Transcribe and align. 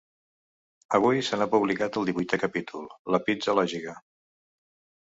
Avui 0.99 1.21
se 1.27 1.39
n’ha 1.41 1.47
publicat 1.51 2.01
el 2.01 2.09
divuitè 2.11 2.41
capítol, 2.45 2.89
La 3.17 3.25
pizza 3.31 3.57
lògica. 3.63 3.97